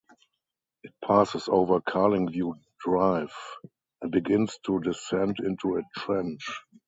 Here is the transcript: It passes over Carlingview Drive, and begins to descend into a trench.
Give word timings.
It 0.81 0.95
passes 1.05 1.47
over 1.47 1.79
Carlingview 1.79 2.59
Drive, 2.79 3.35
and 4.01 4.11
begins 4.11 4.57
to 4.65 4.79
descend 4.79 5.37
into 5.39 5.77
a 5.77 5.83
trench. 5.99 6.57